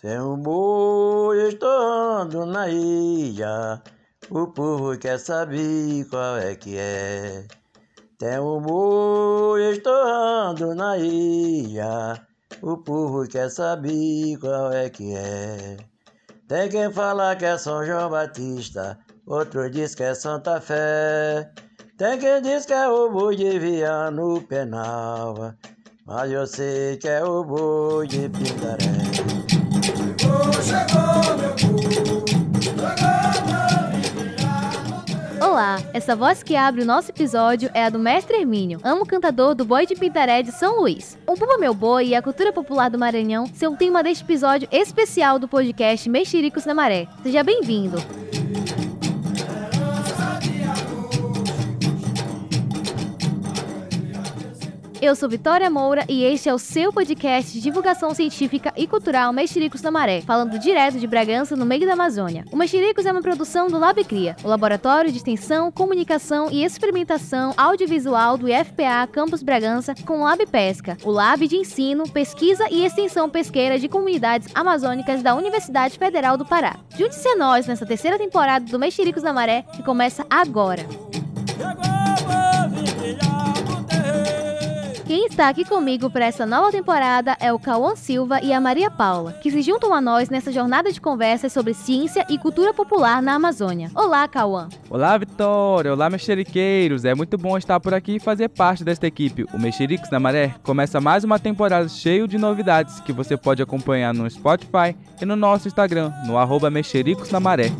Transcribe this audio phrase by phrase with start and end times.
[0.00, 3.82] Tem um boi estourando na ilha,
[4.30, 7.44] o povo quer saber qual é que é.
[8.18, 12.18] Tem um boi estourando na ilha,
[12.62, 15.76] o povo quer saber qual é que é.
[16.48, 21.52] Tem quem fala que é São João Batista, outro diz que é Santa Fé.
[21.98, 25.54] Tem quem diz que é o boi de Viano Penal,
[26.06, 29.39] mas eu sei que é o boi de Pindaré.
[35.40, 39.54] Olá, essa voz que abre o nosso episódio é a do Mestre Hermínio, amo cantador
[39.54, 41.18] do Boi de Pintaré de São Luís.
[41.26, 44.68] O Bumba Meu Boi e a cultura popular do Maranhão são o tema deste episódio
[44.70, 47.06] especial do podcast Mexericos na Maré.
[47.22, 48.29] Seja bem-vindo!
[55.02, 59.32] Eu sou Vitória Moura e este é o seu podcast de divulgação científica e cultural
[59.32, 62.44] Mexericos na Maré, falando direto de Bragança, no meio da Amazônia.
[62.52, 68.36] O Mexericos é uma produção do LabCria, o Laboratório de Extensão, Comunicação e Experimentação Audiovisual
[68.36, 73.30] do IFPA Campus Bragança com o Lab Pesca, o Lab de Ensino, Pesquisa e Extensão
[73.30, 76.76] Pesqueira de Comunidades Amazônicas da Universidade Federal do Pará.
[76.94, 80.84] Junte-se a nós nessa terceira temporada do Mexericos na Maré, que começa agora.
[85.10, 88.88] Quem está aqui comigo para essa nova temporada é o Cauã Silva e a Maria
[88.88, 93.20] Paula, que se juntam a nós nessa jornada de conversas sobre ciência e cultura popular
[93.20, 93.90] na Amazônia.
[93.92, 94.68] Olá, Cauã!
[94.88, 95.92] Olá, Vitória!
[95.92, 97.04] Olá, mexeriqueiros!
[97.04, 99.46] É muito bom estar por aqui e fazer parte desta equipe.
[99.52, 104.14] O Mexericos na Maré começa mais uma temporada cheio de novidades que você pode acompanhar
[104.14, 107.72] no Spotify e no nosso Instagram, no arroba Mexericos na Maré.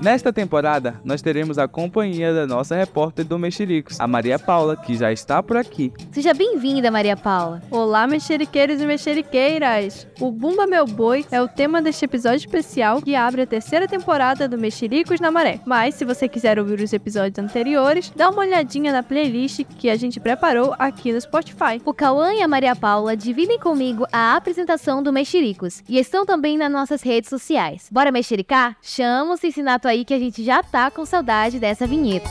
[0.00, 4.94] Nesta temporada, nós teremos a companhia da nossa repórter do Mexericos, a Maria Paula, que
[4.94, 5.92] já está por aqui.
[6.12, 7.60] Seja bem-vinda, Maria Paula.
[7.68, 10.06] Olá, mexeriqueiros e mexeriqueiras!
[10.20, 14.46] O Bumba Meu Boi é o tema deste episódio especial que abre a terceira temporada
[14.46, 15.58] do Mexericos na Maré.
[15.66, 19.96] Mas, se você quiser ouvir os episódios anteriores, dá uma olhadinha na playlist que a
[19.96, 21.82] gente preparou aqui no Spotify.
[21.84, 26.56] O Cauã e a Maria Paula dividem comigo a apresentação do Mexericos e estão também
[26.56, 27.88] nas nossas redes sociais.
[27.90, 28.76] Bora mexericar?
[28.80, 32.30] Chama o Cincinato aí que a gente já tá com saudade dessa vinheta.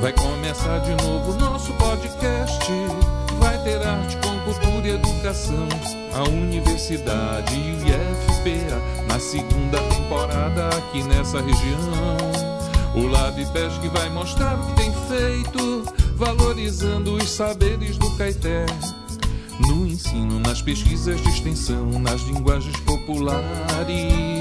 [0.00, 2.70] Vai começar de novo nosso podcast.
[3.38, 5.68] Vai ter arte com cultura e educação.
[6.14, 12.16] A universidade e o IFPA na segunda temporada aqui nessa região.
[12.94, 15.84] O Lab Pesque vai mostrar o que tem feito,
[16.14, 18.64] valorizando os saberes do Caeté.
[19.60, 24.35] No ensino, nas pesquisas de extensão, nas linguagens populares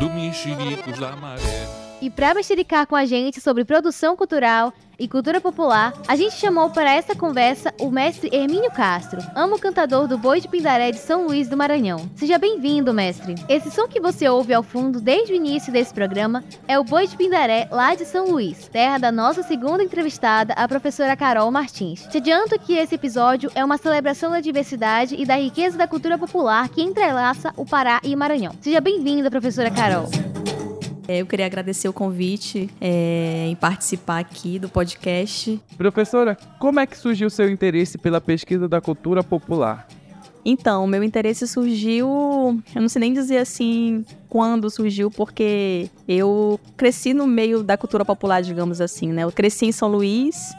[0.00, 1.68] do Mexericos da Maré.
[2.00, 6.68] E para mexericar com a gente sobre produção cultural e cultura popular, a gente chamou
[6.68, 11.26] para essa conversa o mestre Hermínio Castro, amo cantador do Boi de Pindaré de São
[11.26, 12.08] Luís do Maranhão.
[12.14, 13.34] Seja bem-vindo, mestre.
[13.48, 17.06] Esse som que você ouve ao fundo desde o início desse programa é o Boi
[17.06, 22.06] de Pindaré, lá de São Luís, terra da nossa segunda entrevistada, a professora Carol Martins.
[22.10, 26.18] Te adianto que esse episódio é uma celebração da diversidade e da riqueza da cultura
[26.18, 28.52] popular que entrelaça o Pará e Maranhão.
[28.60, 30.10] Seja bem-vinda, professora Carol.
[31.18, 35.60] Eu queria agradecer o convite é, em participar aqui do podcast.
[35.76, 39.86] Professora, como é que surgiu o seu interesse pela pesquisa da cultura popular?
[40.44, 42.08] Então, meu interesse surgiu,
[42.74, 48.04] eu não sei nem dizer assim quando surgiu, porque eu cresci no meio da cultura
[48.04, 49.24] popular, digamos assim, né?
[49.24, 50.54] Eu cresci em São Luís,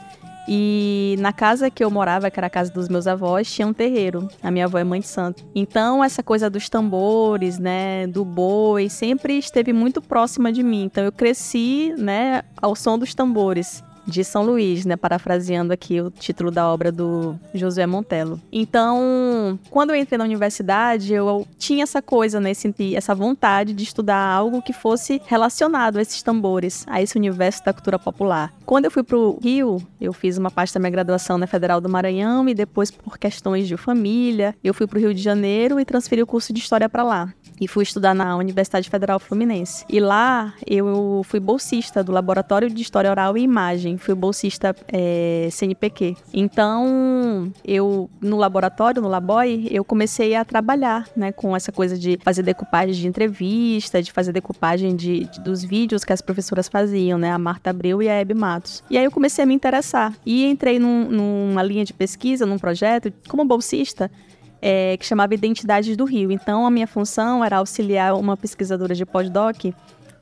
[0.48, 3.72] e na casa que eu morava, que era a casa dos meus avós, tinha um
[3.72, 4.28] terreiro.
[4.42, 5.44] A minha avó é mãe de santo.
[5.54, 10.84] Então, essa coisa dos tambores, né, do boi, sempre esteve muito próxima de mim.
[10.84, 16.10] Então, eu cresci, né, ao som dos tambores de São Luís, né, parafraseando aqui o
[16.10, 18.40] título da obra do Josué Montello.
[18.52, 23.82] Então, quando eu entrei na universidade, eu tinha essa coisa, né, senti essa vontade de
[23.82, 28.52] estudar algo que fosse relacionado a esses tambores, a esse universo da cultura popular.
[28.66, 31.80] Quando eu fui para o Rio, eu fiz uma parte da minha graduação na Federal
[31.80, 35.78] do Maranhão e depois por questões de família, eu fui para o Rio de Janeiro
[35.78, 39.84] e transferi o curso de história para lá e fui estudar na Universidade Federal Fluminense.
[39.88, 45.48] E lá eu fui bolsista do Laboratório de História Oral e Imagem, fui bolsista é,
[45.50, 46.16] CNPq.
[46.32, 52.18] Então, eu no laboratório, no Laboy, eu comecei a trabalhar, né, com essa coisa de
[52.22, 57.18] fazer decupagem de entrevista, de fazer decupagem de, de dos vídeos que as professoras faziam,
[57.18, 58.82] né, a Marta Abreu e a Hebe Matos.
[58.90, 62.58] E aí eu comecei a me interessar e entrei num, numa linha de pesquisa, num
[62.58, 64.10] projeto como bolsista
[64.62, 66.30] é, que chamava Identidades do Rio.
[66.30, 69.74] Então, a minha função era auxiliar uma pesquisadora de pós-doc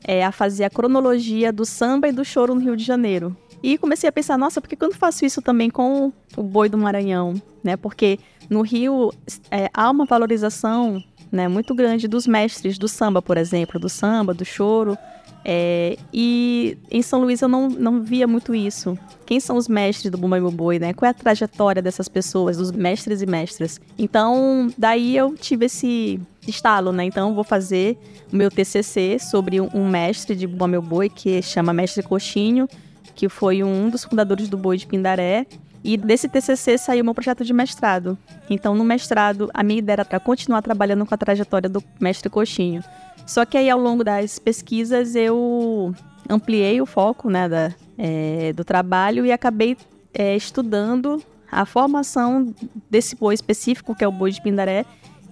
[0.03, 3.37] é, a fazer a cronologia do samba e do choro no Rio de Janeiro.
[3.63, 6.79] E comecei a pensar, nossa, por que eu faço isso também com o boi do
[6.79, 7.35] Maranhão?
[7.63, 7.77] Né?
[7.77, 9.13] Porque no Rio
[9.51, 14.33] é, há uma valorização né, muito grande dos mestres do samba, por exemplo, do samba,
[14.33, 14.97] do choro.
[15.45, 18.99] É, e em São Luís eu não, não via muito isso.
[19.25, 20.93] Quem são os mestres do Bumba Meu Boi, né?
[20.93, 23.81] Qual é a trajetória dessas pessoas, dos mestres e mestras?
[23.99, 27.05] Então, daí eu tive esse estalo, né?
[27.05, 27.97] Então, vou fazer
[28.33, 32.69] o meu TCC sobre um, mestre de Bumba Meu Boi, que chama Mestre Coxinho,
[33.15, 35.47] que foi um dos fundadores do Boi de Pindaré.
[35.83, 38.19] E desse TCC saiu meu projeto de mestrado.
[38.51, 42.85] Então, no mestrado, a minha ideia era continuar trabalhando com a trajetória do mestre Coxinho.
[43.31, 45.95] Só que aí, ao longo das pesquisas, eu
[46.29, 49.77] ampliei o foco né, da, é, do trabalho e acabei
[50.13, 52.53] é, estudando a formação
[52.91, 54.85] desse boi específico, que é o boi de Pindaré,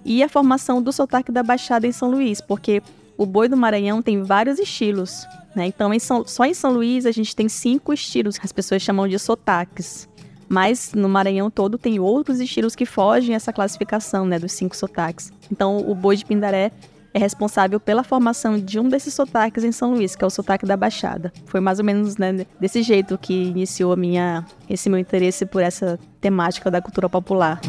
[0.05, 2.81] e a formação do sotaque da Baixada em São Luís, porque
[3.17, 5.27] o boi do Maranhão tem vários estilos.
[5.53, 5.65] Né?
[5.65, 8.81] Então, em São, só em São Luís a gente tem cinco estilos que as pessoas
[8.81, 10.07] chamam de sotaques.
[10.47, 15.33] Mas no Maranhão todo tem outros estilos que fogem essa classificação né, dos cinco sotaques.
[15.51, 16.71] Então, o boi de Pindaré
[17.13, 20.65] é responsável pela formação de um desses sotaques em São Luís, que é o sotaque
[20.65, 21.31] da Baixada.
[21.45, 25.99] Foi mais ou menos né, desse jeito que iniciou minha, esse meu interesse por essa
[26.21, 27.59] temática da cultura popular.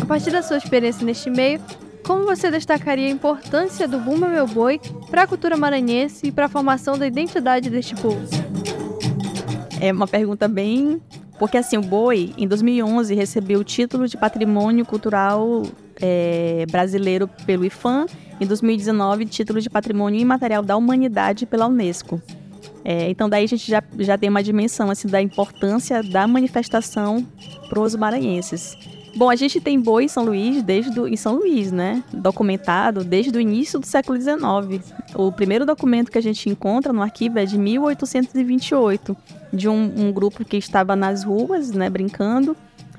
[0.00, 1.60] A partir da sua experiência neste meio,
[2.04, 6.46] como você destacaria a importância do Bumba Meu Boi para a cultura maranhense e para
[6.46, 8.26] a formação da identidade deste povo?
[9.80, 11.00] É uma pergunta bem
[11.42, 15.64] porque assim, o boi, em 2011, recebeu o título de patrimônio cultural
[16.02, 18.06] é, brasileiro pelo IFAM,
[18.40, 22.20] em 2019, título de patrimônio imaterial da humanidade pela Unesco.
[22.84, 27.24] É, então daí a gente já, já tem uma dimensão assim, da importância da manifestação
[27.68, 28.76] para os maranhenses.
[29.14, 32.02] Bom, a gente tem boi em São Luís desde do, em São Luís, né?
[32.12, 34.82] Documentado desde o início do século XIX.
[35.14, 39.16] O primeiro documento que a gente encontra no arquivo é de 1828,
[39.52, 42.56] de um, um grupo que estava nas ruas, né, brincando,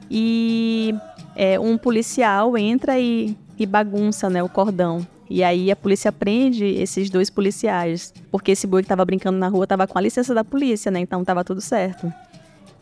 [0.09, 0.93] e
[1.35, 5.05] é, um policial entra e, e bagunça, né, o cordão.
[5.29, 9.47] E aí a polícia prende esses dois policiais, porque esse boi que estava brincando na
[9.47, 10.99] rua estava com a licença da polícia, né?
[10.99, 12.11] Então estava tudo certo.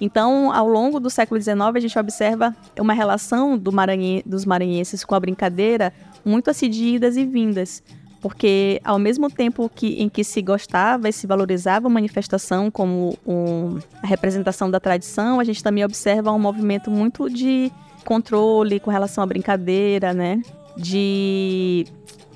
[0.01, 5.05] Então, ao longo do século XIX, a gente observa uma relação do maranhe, dos maranhenses
[5.05, 5.93] com a brincadeira
[6.25, 7.83] muito assididas e vindas,
[8.19, 13.17] porque ao mesmo tempo que, em que se gostava e se valorizava a manifestação como
[13.25, 17.71] um, a representação da tradição, a gente também observa um movimento muito de
[18.05, 20.41] controle com relação à brincadeira, né?
[20.77, 21.85] De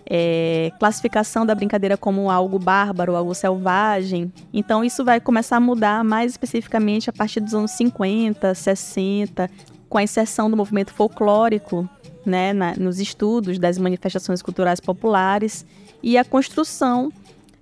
[0.05, 4.31] é, classificação da brincadeira como algo bárbaro, algo selvagem.
[4.53, 9.49] Então isso vai começar a mudar mais especificamente a partir dos anos 50, 60,
[9.89, 11.89] com a inserção do movimento folclórico
[12.25, 15.65] né, na, nos estudos das manifestações culturais populares
[16.01, 17.11] e a construção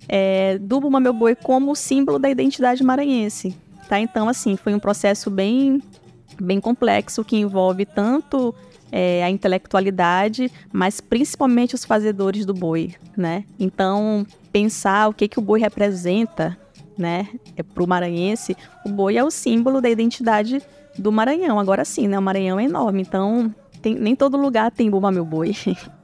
[0.08, 3.56] é, do Buma Meu Boi como símbolo da identidade maranhense.
[3.88, 4.00] Tá?
[4.00, 5.82] Então, assim, foi um processo bem,
[6.40, 8.54] bem complexo que envolve tanto
[8.90, 13.44] é, a intelectualidade, mas principalmente os fazedores do boi, né?
[13.58, 16.56] Então, pensar o que, que o boi representa,
[16.96, 17.28] né?
[17.56, 20.62] É, para o maranhense, o boi é o símbolo da identidade
[20.98, 21.58] do Maranhão.
[21.58, 22.18] Agora sim, né?
[22.18, 23.52] O Maranhão é enorme, então
[23.82, 25.54] tem, nem todo lugar tem Bumba Meu Boi.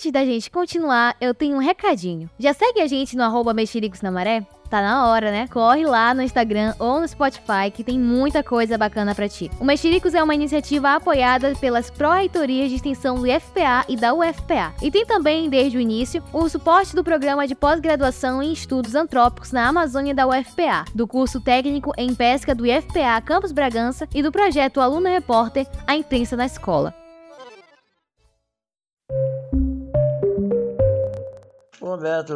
[0.00, 2.30] Antes da gente continuar, eu tenho um recadinho.
[2.38, 4.46] Já segue a gente no arroba Mexericos na Maré?
[4.70, 5.46] Tá na hora, né?
[5.48, 9.50] Corre lá no Instagram ou no Spotify que tem muita coisa bacana para ti.
[9.60, 14.72] O Mexericos é uma iniciativa apoiada pelas pró-reitorias de extensão do IFPA e da UFPA.
[14.80, 19.52] E tem também, desde o início, o suporte do programa de pós-graduação em estudos antrópicos
[19.52, 24.32] na Amazônia da UFPA, do curso técnico em pesca do IFPA Campus Bragança e do
[24.32, 26.94] projeto Aluno Repórter A Imprensa na Escola.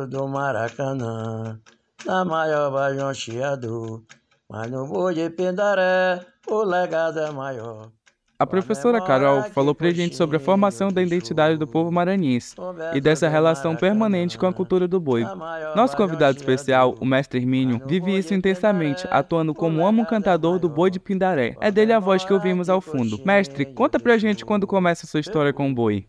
[0.08, 1.60] Do Maracanã,
[2.04, 4.02] na maior bajoncheador,
[4.50, 7.88] mas no boi de Pindaré, o legado é maior.
[8.36, 12.56] A professora Carol falou pra gente sobre a formação da identidade do povo maranhense
[12.92, 15.24] e dessa relação permanente com a cultura do boi.
[15.76, 20.90] Nosso convidado especial, o mestre Hermínio, vive isso intensamente, atuando como amo cantador do boi
[20.90, 21.56] de Pindaré.
[21.60, 23.20] É dele a voz que ouvimos ao fundo.
[23.24, 26.04] Mestre, conta pra gente quando começa a sua história com o boi.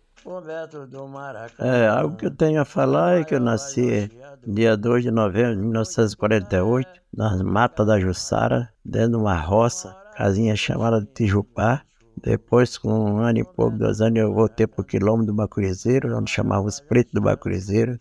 [1.59, 4.09] É, algo que eu tenho a falar é que eu nasci
[4.45, 10.55] dia 2 de novembro de 1948, nas matas da Jussara, dentro de uma roça, casinha
[10.55, 11.83] chamada de Tijupá.
[12.23, 16.17] Depois, com um ano e pouco, dois anos, eu voltei para o quilômetro do Bacurizeiro,
[16.17, 17.99] onde chamavam os pretos do Bacurizeiro,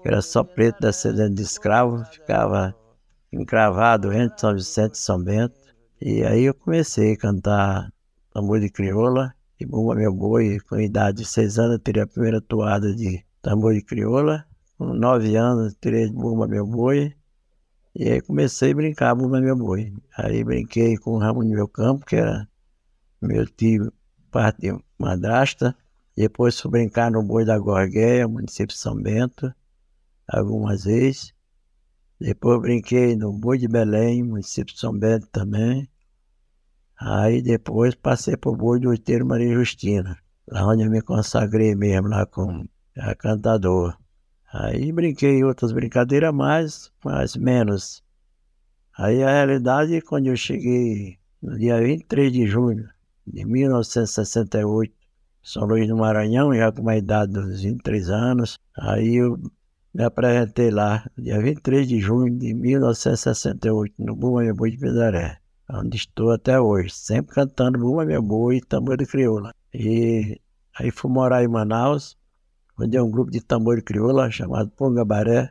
[0.00, 2.72] que era só preto descendente de escravo, ficava
[3.32, 5.58] encravado entre São Vicente e São Bento.
[6.00, 7.92] E aí eu comecei a cantar
[8.32, 10.58] tambor de crioula e Bumba Meu Boi.
[10.60, 14.44] Com idade de seis anos, eu teria a primeira toada de tambor de crioula.
[14.76, 17.14] Com nove anos, tirei de Bumba Meu Boi.
[17.94, 19.92] E aí comecei a brincar Bumba Meu Boi.
[20.16, 22.48] Aí brinquei com o Ramon Meu Campo, que era
[23.20, 23.92] meu tio,
[24.30, 25.76] parte de madrasta.
[26.16, 29.54] Depois fui brincar no Boi da Gorgueia, município de São Bento,
[30.26, 31.32] algumas vezes.
[32.20, 35.88] Depois brinquei no Boi de Belém, município de São Bento também.
[37.04, 40.16] Aí depois passei para o Boi do Oiteiro Maria Justina,
[40.46, 42.64] lá onde eu me consagrei mesmo, lá com
[42.96, 43.98] a cantador.
[44.52, 48.04] Aí brinquei outras brincadeiras mais, mas menos.
[48.96, 52.88] Aí a realidade, quando eu cheguei no dia 23 de junho
[53.26, 54.94] de 1968,
[55.42, 59.36] São Luís do Maranhão, já com uma idade dos 23 anos, aí eu
[59.92, 65.41] me apresentei lá, dia 23 de junho de 1968, no Boi de Pedaré,
[65.72, 69.54] onde estou até hoje, sempre cantando Buma Meu Boi e tambor de crioula.
[69.72, 70.38] E
[70.78, 72.16] aí fui morar em Manaus,
[72.78, 75.50] onde é um grupo de tambor de crioula chamado Pongabaré.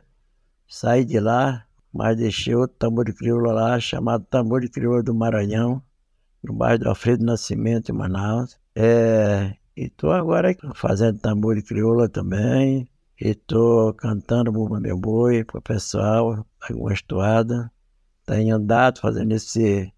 [0.68, 5.14] Saí de lá, mas deixei outro tambor de crioula lá, chamado Tambor de Crioula do
[5.14, 5.82] Maranhão,
[6.42, 8.58] no bairro do Alfredo Nascimento, em Manaus.
[8.74, 12.88] É, e estou agora fazendo tambor de crioula também,
[13.20, 17.66] e estou cantando Bumba Meu Boi para o pessoal, algumas toadas.
[18.24, 19.92] Tenho andado fazendo esse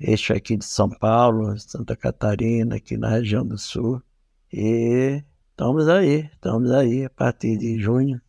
[0.00, 4.02] eixo aqui de São Paulo, Santa Catarina, aqui na região do Sul.
[4.50, 8.20] E estamos aí, estamos aí a partir de junho.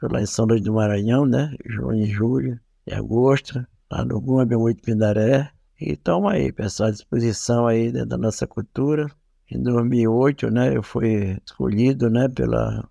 [0.00, 1.54] Lá em São Luís do Maranhão, né?
[1.64, 5.50] Junho julho e agosto, lá no Boi de Pindaré.
[5.80, 9.10] E estamos aí, pessoal, à disposição aí dentro da nossa cultura.
[9.50, 12.88] Em 2008, né, eu fui escolhido, né, pela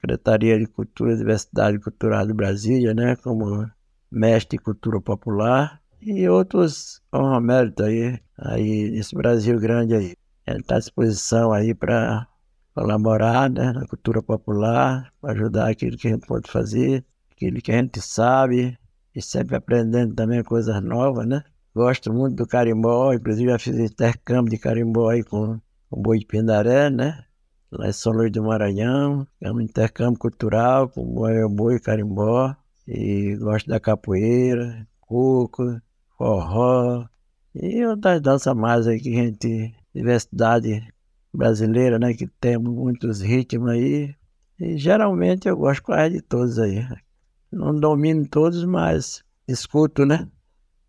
[0.00, 3.68] Secretaria de Cultura Diversidade Cultural de Brasília, né, como
[4.10, 10.14] mestre de cultura popular e outros honra mérito aí, aí nesse Brasil grande aí.
[10.46, 12.26] Ele está à disposição aí para
[12.74, 17.72] colaborar né, na cultura popular, para ajudar aquilo que a gente pode fazer, aquilo que
[17.72, 18.78] a gente sabe,
[19.14, 21.42] e sempre aprendendo também coisas novas, né?
[21.74, 26.26] Gosto muito do carimbó, inclusive já fiz intercâmbio de carimbó aí com o Boi de
[26.26, 27.24] Pindaré, né?
[27.70, 29.26] lá em São Luís do Maranhão.
[29.40, 31.04] É um intercâmbio cultural com
[31.50, 32.54] boi e carimbó.
[32.86, 35.80] E gosto da capoeira, coco,
[36.20, 37.06] forró
[37.54, 40.86] e outras danças mais aí que a gente, diversidade
[41.32, 44.14] brasileira, né, que tem muitos ritmos aí.
[44.60, 46.86] E geralmente eu gosto quase de todos aí.
[47.50, 50.28] Não domino todos, mas escuto, né?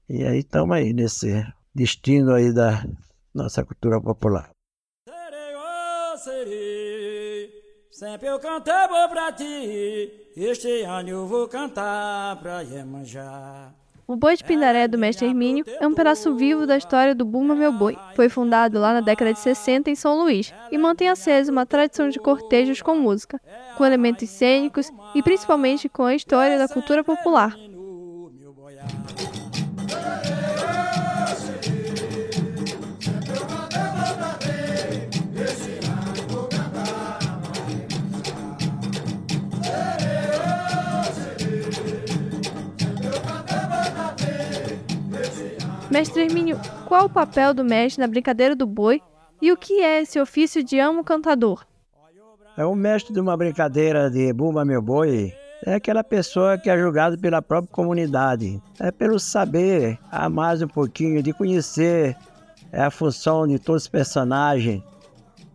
[0.09, 2.85] E aí estamos aí nesse destino aí da
[3.33, 4.49] nossa cultura popular.
[7.89, 13.71] Sempre eu cantava pra ti, este ano eu vou cantar pra Iemanjá.
[14.11, 17.55] O Boi de Pindaré do Mestre Hermínio é um pedaço vivo da história do Bumba
[17.55, 17.97] Meu Boi.
[18.13, 22.09] Foi fundado lá na década de 60 em São Luís e mantém acesa uma tradição
[22.09, 23.39] de cortejos com música,
[23.77, 27.55] com elementos cênicos e principalmente com a história da cultura popular.
[45.91, 46.57] Mestre Hermínio,
[46.87, 49.01] qual o papel do mestre na brincadeira do boi
[49.41, 51.65] e o que é esse ofício de amo cantador?
[52.55, 55.33] É o mestre de uma brincadeira de Bumba Meu Boi.
[55.65, 58.61] É aquela pessoa que é julgada pela própria comunidade.
[58.79, 62.15] É pelo saber a mais um pouquinho, de conhecer
[62.71, 64.81] a função de todos os personagens.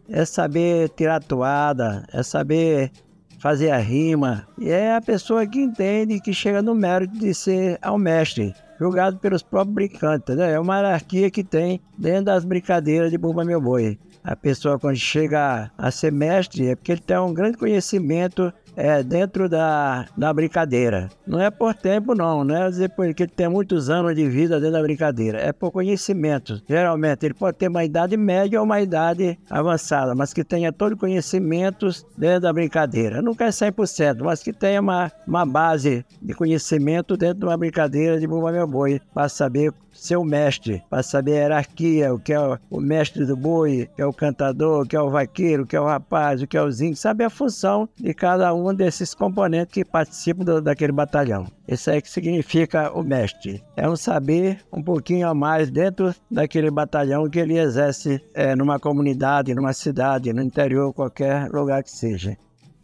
[0.07, 2.93] É saber tirar toada, é saber
[3.39, 4.47] fazer a rima.
[4.59, 9.19] E é a pessoa que entende que chega no mérito de ser ao mestre julgado
[9.19, 10.37] pelos próprios brincantes.
[10.37, 10.53] Né?
[10.53, 13.99] É uma hierarquia que tem dentro das brincadeiras de Bumba Meu Boi.
[14.23, 19.03] A pessoa, quando chega a ser mestre, é porque ele tem um grande conhecimento é,
[19.03, 21.09] dentro da, da brincadeira.
[21.27, 24.83] Não é por tempo, não, não é porque tem muitos anos de vida dentro da
[24.83, 25.39] brincadeira.
[25.39, 26.63] É por conhecimento.
[26.69, 30.93] Geralmente, ele pode ter uma idade média ou uma idade avançada, mas que tenha todo
[30.93, 33.23] o conhecimento dentro da brincadeira.
[33.23, 38.21] Nunca é 100%, mas que tenha uma, uma base de conhecimento dentro de uma brincadeira
[38.21, 42.33] de Bumba Meu Boi, para saber ser o mestre, para saber a hierarquia, o que
[42.33, 45.63] é o mestre do boi, o que é o cantador, o que é o vaqueiro,
[45.63, 48.53] o que é o rapaz, o que é o zinho, saber a função de cada
[48.55, 51.47] um desses componentes que participam do, daquele batalhão.
[51.67, 53.63] Isso aí que significa o mestre.
[53.77, 58.79] É um saber um pouquinho a mais dentro daquele batalhão que ele exerce é, numa
[58.79, 62.37] comunidade, numa cidade, no interior, qualquer lugar que seja.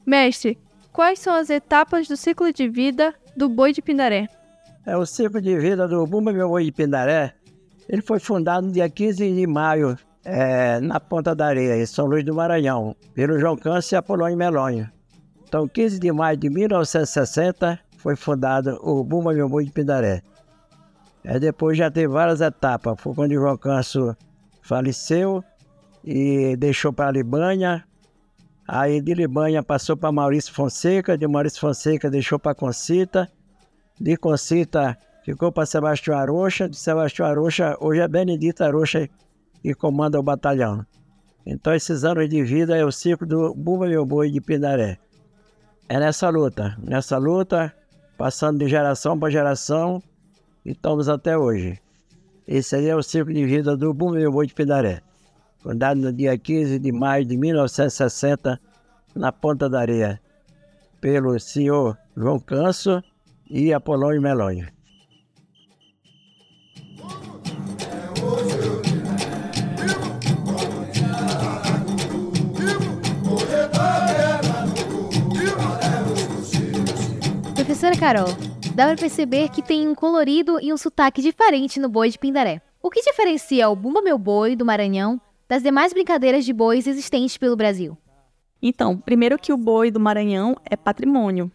[0.06, 0.58] Mestre,
[0.92, 4.28] quais são as etapas do ciclo de vida do boi de Pindaré?
[4.84, 7.34] É, o ciclo de vida do Bumba Meu Boi de Pindaré
[7.88, 12.06] Ele foi fundado no dia 15 de maio, é, na Ponta da Areia, em São
[12.06, 14.92] Luís do Maranhão, pelo João Câncer e Apolônio Melonha.
[15.52, 20.22] Então, 15 de maio de 1960, foi fundado o Bumba Meu Boi de Pindaré.
[21.22, 22.98] Aí depois já teve várias etapas.
[22.98, 24.16] Foi quando João Câncer
[24.62, 25.44] faleceu
[26.02, 27.84] e deixou para Libanha.
[28.66, 33.30] Aí de Libanha passou para Maurício Fonseca, de Maurício Fonseca deixou para Concita,
[34.00, 39.06] de Concita ficou para Sebastião Arocha, de Sebastião Arocha, hoje é Benedito Arocha
[39.60, 40.82] que comanda o batalhão.
[41.44, 44.98] Então esses anos de vida é o ciclo do Bumba Meu Boi de Pindaré.
[45.88, 47.74] É nessa luta, nessa luta,
[48.16, 50.02] passando de geração para geração,
[50.64, 51.78] e estamos até hoje.
[52.46, 55.02] Esse aí é o ciclo de vida do Bumba Meu Boi de Pindaré
[55.62, 58.60] fundado no dia 15 de maio de 1960,
[59.14, 60.20] na Ponta da Areia,
[61.00, 63.02] pelo senhor João Canso
[63.48, 64.66] e Apolônio Melonho.
[77.96, 78.28] Carol,
[78.74, 82.62] dá para perceber que tem um colorido e um sotaque diferente no boi de Pindaré.
[82.82, 87.36] O que diferencia o Bumba Meu Boi do Maranhão das demais brincadeiras de bois existentes
[87.36, 87.96] pelo Brasil?
[88.62, 91.50] Então, primeiro que o boi do Maranhão é patrimônio,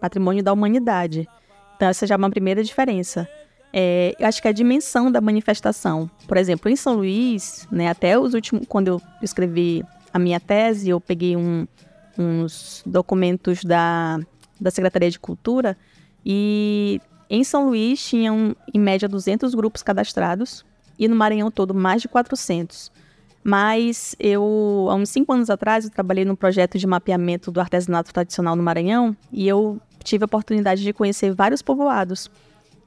[0.00, 1.28] patrimônio da humanidade.
[1.76, 3.28] Então, essa já é uma primeira diferença.
[3.72, 8.18] É, eu acho que a dimensão da manifestação, por exemplo, em São Luís, né, até
[8.18, 11.66] os últimos, quando eu escrevi a minha tese, eu peguei um,
[12.16, 14.18] uns documentos da,
[14.60, 15.76] da Secretaria de Cultura
[16.24, 20.64] e em São Luís tinham em média 200 grupos cadastrados
[20.98, 22.92] e no Maranhão todo mais de 400.
[23.42, 28.12] Mas eu, há uns cinco anos atrás, eu trabalhei num projeto de mapeamento do artesanato
[28.12, 32.30] tradicional no Maranhão e eu tive a oportunidade de conhecer vários povoados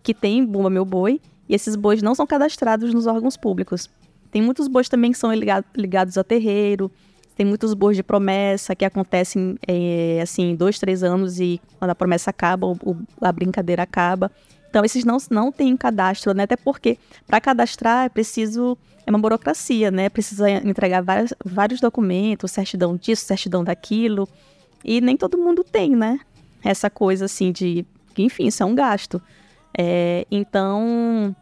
[0.01, 3.89] que têm Bumba Meu Boi e esses bois não são cadastrados nos órgãos públicos.
[4.31, 5.31] Tem muitos bois também que são
[5.75, 6.91] ligados a terreiro,
[7.37, 11.95] tem muitos bois de promessa que acontecem é, assim, dois, três anos e quando a
[11.95, 14.31] promessa acaba, o, a brincadeira acaba.
[14.67, 16.43] Então, esses não, não têm cadastro, né?
[16.43, 16.97] Até porque
[17.27, 20.09] para cadastrar é preciso é uma burocracia, né?
[20.09, 24.27] Precisa entregar vários, vários documentos, certidão disso, certidão daquilo.
[24.83, 26.19] E nem todo mundo tem, né?
[26.63, 27.85] Essa coisa assim de.
[28.17, 29.21] Enfim, isso é um gasto.
[29.77, 31.35] É, então,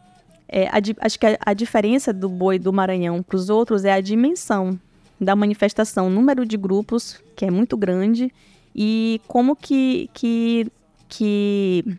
[0.46, 3.94] é, a, acho que a, a, diferença do boi do Maranhão para os outros é
[3.94, 4.78] a dimensão
[5.20, 8.32] da manifestação, número de grupos, que é muito grande,
[8.74, 10.70] e como que, que,
[11.08, 11.98] que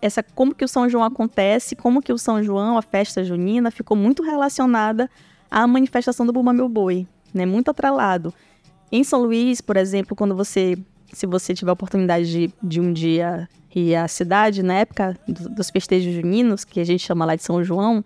[0.00, 3.70] essa como que o São João acontece, como que o São João, a festa junina,
[3.70, 5.10] ficou muito relacionada
[5.50, 7.44] à manifestação do Bumba Meu Boi, né?
[7.44, 8.32] Muito atrelado.
[8.90, 10.78] Em São Luís, por exemplo, quando você,
[11.12, 15.50] se você tiver a oportunidade de, de um dia ir à cidade, na época do,
[15.50, 18.02] dos festejos juninos, que a gente chama lá de São João,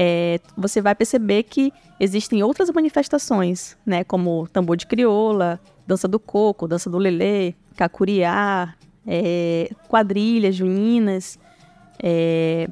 [0.00, 4.04] é, você vai perceber que existem outras manifestações, né?
[4.04, 11.36] Como tambor de crioula, dança do coco, dança do lelê, cacuriá, é, quadrilhas juninas,
[12.00, 12.68] é,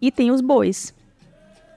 [0.00, 0.94] e tem os bois,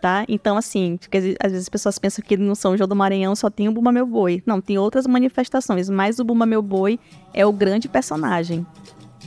[0.02, 0.24] tá?
[0.30, 3.50] Então, assim, porque às vezes as pessoas pensam que no São João do Maranhão só
[3.50, 4.42] tem o Bumba Meu Boi.
[4.46, 6.98] Não, tem outras manifestações, mas o Bumba Meu Boi
[7.34, 8.66] é o grande personagem.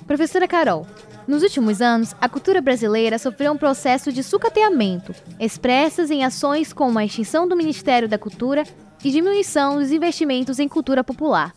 [0.07, 0.87] Professora Carol,
[1.27, 6.99] nos últimos anos, a cultura brasileira sofreu um processo de sucateamento, expressas em ações como
[6.99, 8.65] a extinção do Ministério da Cultura
[9.05, 11.55] e diminuição dos investimentos em cultura popular.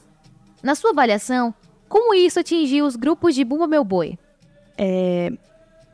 [0.63, 1.53] Na sua avaliação,
[1.87, 4.17] como isso atingiu os grupos de Bumba Meu Boi?
[4.77, 5.31] É,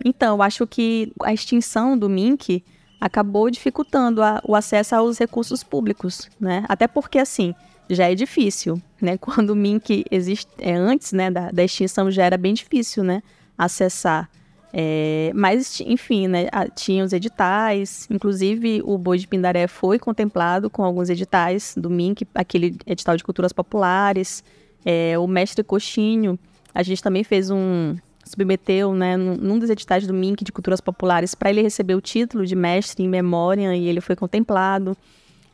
[0.03, 2.63] então, acho que a extinção do MINC
[2.99, 6.65] acabou dificultando a, o acesso aos recursos públicos, né?
[6.67, 7.53] Até porque, assim,
[7.89, 9.17] já é difícil, né?
[9.19, 13.21] Quando o MINC existe, é, antes né, da, da extinção já era bem difícil, né?
[13.57, 14.29] Acessar.
[14.77, 20.83] É, mas, enfim, né, tinha os editais, inclusive o Boi de Pindaré foi contemplado com
[20.83, 24.43] alguns editais do MINC, aquele edital de culturas populares,
[24.83, 26.37] é, o mestre Coxinho,
[26.73, 27.95] a gente também fez um.
[28.25, 32.45] submeteu, né, num dos editais do MINC de Culturas Populares, para ele receber o título
[32.45, 34.97] de mestre em memória e ele foi contemplado.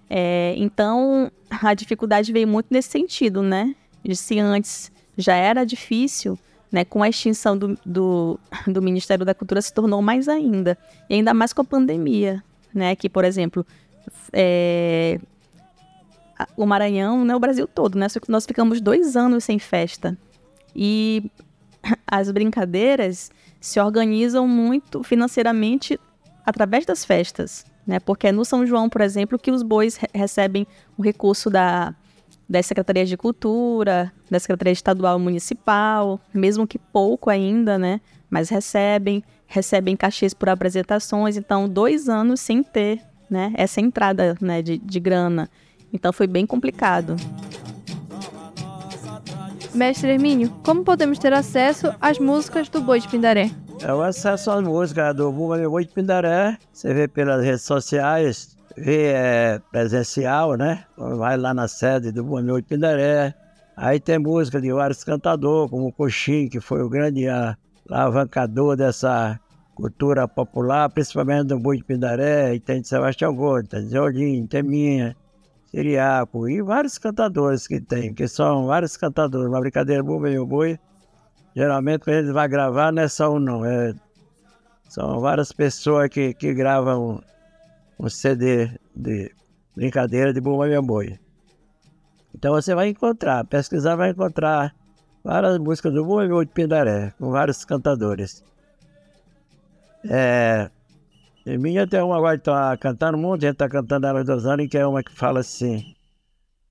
[0.09, 3.75] É, então, a dificuldade veio muito nesse sentido, né?
[4.03, 6.39] De se antes já era difícil,
[6.71, 10.77] né, com a extinção do, do, do, Ministério da Cultura se tornou mais ainda.
[11.09, 12.41] E ainda mais com a pandemia,
[12.73, 12.95] né?
[12.95, 13.65] Que, por exemplo,
[14.31, 15.19] é,
[16.55, 18.07] o Maranhão, né, o Brasil todo, né?
[18.29, 20.17] Nós ficamos dois anos sem festa.
[20.73, 21.29] E
[22.07, 23.29] as brincadeiras
[23.59, 25.99] se organizam muito financeiramente
[26.45, 27.99] através das festas, né?
[27.99, 30.65] Porque é no São João, por exemplo, que os bois re recebem
[30.97, 31.93] o recurso da,
[32.51, 38.01] das secretarias de cultura, da secretaria estadual e municipal, mesmo que pouco ainda, né?
[38.29, 43.53] Mas recebem, recebem cachês por apresentações, então dois anos sem ter, né?
[43.55, 45.49] Essa entrada, né, de, de grana.
[45.93, 47.15] Então foi bem complicado.
[49.73, 53.49] Mestre Hermínio, como podemos ter acesso às músicas do Boi de Pindaré?
[53.81, 56.57] É o acesso às músicas do Boi de Pindaré.
[56.73, 60.85] Você vê pelas redes sociais, vê é, presencial, né?
[60.97, 63.33] Vai lá na sede do Bumba Boi de Pindaré.
[63.75, 67.25] Aí tem música de vários cantadores, como o Coxim, que foi o grande
[67.89, 69.39] alavancador dessa
[69.75, 72.55] cultura popular, principalmente do Boi de Pindaré.
[72.55, 75.15] E tem de Sebastião Gordo, tem de Jorginho, tem minha.
[75.71, 79.47] Siriaco e vários cantadores que tem, que são vários cantadores.
[79.47, 80.77] Uma brincadeira boa, meu boi.
[81.55, 83.93] Geralmente quando ele vai gravar não é só um não, é,
[84.87, 87.21] são várias pessoas que, que gravam
[87.99, 89.33] um, CD de
[89.75, 91.19] brincadeira de Bumba Meu Boi.
[92.33, 94.75] Então você vai encontrar, pesquisar vai encontrar
[95.23, 98.43] várias músicas do Bumba Meu Boi de Pindaré, com vários cantadores.
[100.09, 100.69] É,
[101.45, 104.45] em minha tem uma agora que tá cantando, monte de gente tá cantando ela dos
[104.45, 105.95] anos, que é uma que fala assim.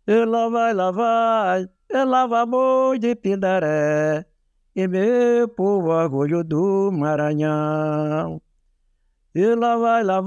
[0.07, 4.25] E lá vai, lá vai, e lá vai boi de Pindaré,
[4.75, 8.41] e meu povo orgulho do Maranhão.
[9.35, 10.21] E lá vai, lá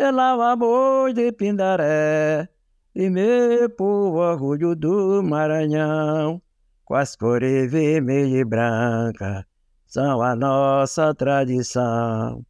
[0.00, 2.48] lá vai boi de Pindaré,
[2.94, 6.40] e meu povo orgulho do Maranhão.
[6.84, 9.46] Com as cores vermelha e branca,
[9.86, 12.44] são a nossa tradição.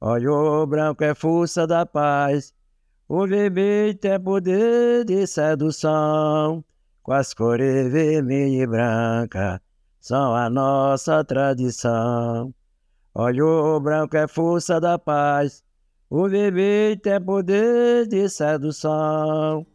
[0.00, 2.54] Olha, o branco é força da paz,
[3.08, 6.64] o vermelho tem poder de sedução.
[7.02, 9.60] Com as cores vermelha e branca,
[10.00, 12.54] são a nossa tradição.
[13.14, 15.62] Olha, o branco é força da paz,
[16.14, 19.66] o vermelho tem poder de sedução.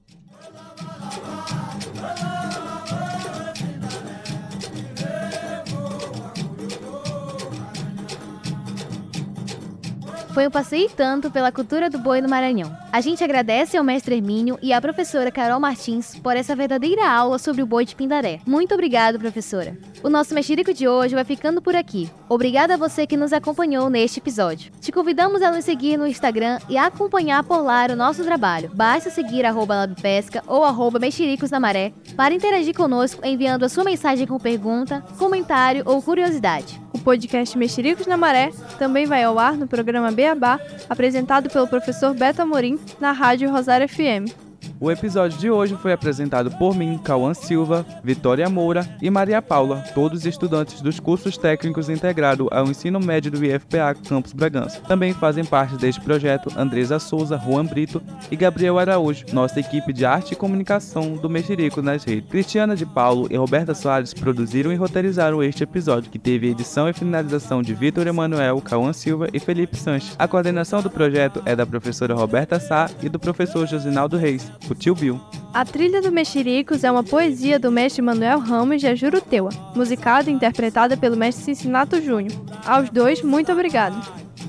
[10.38, 12.72] Foi um passeio tanto pela cultura do boi no Maranhão.
[12.92, 17.40] A gente agradece ao mestre Hermínio e à professora Carol Martins por essa verdadeira aula
[17.40, 18.40] sobre o boi de Pindaré.
[18.46, 19.76] Muito obrigado, professora.
[20.04, 22.08] O nosso mexerico de hoje vai ficando por aqui.
[22.30, 24.72] Obrigada a você que nos acompanhou neste episódio.
[24.80, 28.70] Te convidamos a nos seguir no Instagram e acompanhar por lá o nosso trabalho.
[28.76, 33.84] Basta seguir arroba labpesca ou arroba mexericos na maré para interagir conosco enviando a sua
[33.84, 36.80] mensagem com pergunta, comentário ou curiosidade.
[37.08, 42.42] Podcast Mexericos na Maré também vai ao ar no programa Beabá, apresentado pelo professor Beto
[42.42, 44.47] Amorim, na Rádio Rosário FM.
[44.80, 49.84] O episódio de hoje foi apresentado por mim, Cauã Silva, Vitória Moura e Maria Paula,
[49.96, 54.80] todos estudantes dos cursos técnicos integrados ao ensino médio do IFPA Campus Bragança.
[54.82, 60.06] Também fazem parte deste projeto Andresa Souza, Juan Brito e Gabriel Araújo, nossa equipe de
[60.06, 62.30] arte e comunicação do Mexerico nas redes.
[62.30, 66.94] Cristiana de Paulo e Roberta Soares produziram e roteirizaram este episódio, que teve edição e
[66.94, 70.16] finalização de Vitor Emanuel, Cauã Silva e Felipe Sanches.
[70.20, 74.76] A coordenação do projeto é da professora Roberta Sá e do professor Josinaldo Reis o
[74.76, 75.20] tio Bill.
[75.54, 80.34] A trilha do Mexericos é uma poesia do mestre Manuel Ramos de Ajuruteua, musicada e
[80.34, 82.34] interpretada pelo mestre Cincinato Júnior.
[82.66, 83.96] Aos dois, muito obrigado.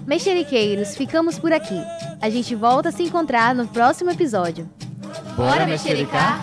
[0.06, 1.80] Mexeriqueiros, ficamos por aqui.
[2.20, 4.68] A gente volta a se encontrar no próximo episódio.
[5.36, 6.40] Bora mexericar?